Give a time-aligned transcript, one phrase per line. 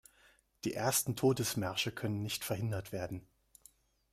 [0.63, 3.27] Die ersten Todesmärsche können nicht verhindert werden.